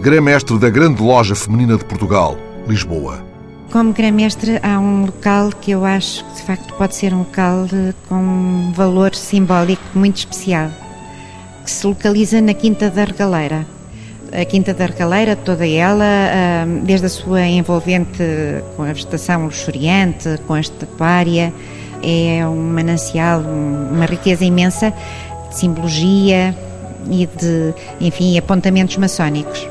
Grã-Mestre 0.00 0.58
da 0.58 0.70
Grande 0.70 1.02
Loja 1.02 1.34
Feminina 1.34 1.76
de 1.76 1.84
Portugal, 1.84 2.34
Lisboa. 2.66 3.22
Como 3.70 3.92
Grã-Mestre, 3.92 4.58
há 4.62 4.80
um 4.80 5.04
local 5.04 5.50
que 5.60 5.72
eu 5.72 5.84
acho 5.84 6.24
que 6.24 6.36
de 6.36 6.42
facto 6.42 6.72
pode 6.74 6.96
ser 6.96 7.12
um 7.12 7.18
local 7.18 7.66
com 8.08 8.14
um 8.14 8.72
valor 8.72 9.14
simbólico 9.14 9.82
muito 9.94 10.16
especial, 10.16 10.70
que 11.62 11.70
se 11.70 11.86
localiza 11.86 12.40
na 12.40 12.54
Quinta 12.54 12.88
da 12.88 13.04
Regaleira. 13.04 13.66
A 14.32 14.42
Quinta 14.46 14.72
da 14.72 14.86
Regaleira, 14.86 15.36
toda 15.36 15.68
ela, 15.68 16.06
desde 16.82 17.04
a 17.04 17.10
sua 17.10 17.42
envolvente 17.42 18.22
com 18.76 18.84
a 18.84 18.94
vegetação 18.94 19.44
luxuriante, 19.44 20.40
com 20.46 20.54
a 20.54 20.60
estatuária, 20.60 21.52
é 22.02 22.48
um 22.48 22.72
manancial, 22.72 23.42
uma 23.42 24.06
riqueza 24.06 24.46
imensa 24.46 24.94
de 25.50 25.58
simbologia 25.58 26.56
e 27.10 27.26
de, 27.26 27.74
enfim, 28.00 28.38
apontamentos 28.38 28.96
maçónicos. 28.96 29.68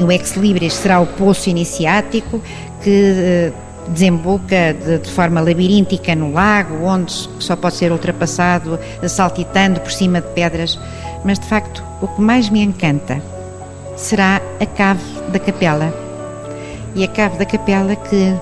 O 0.00 0.10
Ex 0.10 0.34
Libris 0.36 0.74
será 0.74 1.00
o 1.00 1.06
poço 1.06 1.50
iniciático 1.50 2.40
que 2.82 2.90
eh, 2.90 3.52
desemboca 3.88 4.72
de, 4.72 4.98
de, 4.98 5.10
forma 5.10 5.40
labiríntica 5.40 6.14
no 6.14 6.32
lago, 6.32 6.84
onde 6.84 7.12
só 7.38 7.54
pode 7.54 7.74
ser 7.74 7.92
ultrapassado 7.92 8.78
saltitando 9.06 9.80
por 9.80 9.92
cima 9.92 10.20
de 10.20 10.28
pedras. 10.28 10.78
Mas 11.24 11.38
de 11.38 11.46
facto, 11.46 11.84
o 12.00 12.08
que 12.08 12.20
mais 12.20 12.48
me 12.48 12.62
encanta 12.62 13.20
será 13.96 14.40
a 14.58 14.66
cave 14.66 15.04
da 15.28 15.38
capela. 15.38 15.92
E 16.94 17.04
a 17.04 17.08
cave 17.08 17.36
da 17.38 17.44
capela 17.44 17.94
que, 17.94 18.34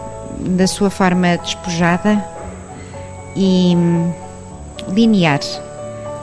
da 0.57 0.67
sua 0.67 0.91
forma 0.91 1.37
despojada 1.39 2.25
e 3.37 3.75
hum, 3.77 4.13
linear, 4.89 5.41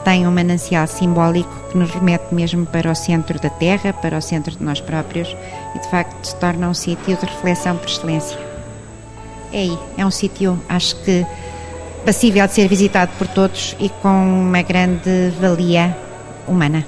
tem 0.06 0.24
um 0.24 0.30
manancial 0.30 0.86
simbólico 0.86 1.52
que 1.68 1.76
nos 1.76 1.90
remete 1.90 2.32
mesmo 2.32 2.64
para 2.64 2.88
o 2.88 2.94
centro 2.94 3.40
da 3.40 3.50
Terra, 3.50 3.92
para 3.92 4.16
o 4.16 4.22
centro 4.22 4.54
de 4.54 4.62
nós 4.62 4.80
próprios 4.80 5.36
e 5.74 5.80
de 5.80 5.90
facto 5.90 6.24
se 6.24 6.36
torna 6.36 6.68
um 6.68 6.74
sítio 6.74 7.16
de 7.16 7.26
reflexão 7.26 7.76
por 7.76 7.88
excelência. 7.88 8.38
É 9.52 9.62
aí, 9.62 9.78
é 9.98 10.06
um 10.06 10.10
sítio, 10.12 10.62
acho 10.68 10.94
que 11.02 11.26
passível 12.04 12.46
de 12.46 12.52
ser 12.52 12.68
visitado 12.68 13.10
por 13.18 13.26
todos 13.26 13.74
e 13.80 13.88
com 13.88 14.42
uma 14.42 14.62
grande 14.62 15.32
valia 15.40 15.96
humana. 16.46 16.86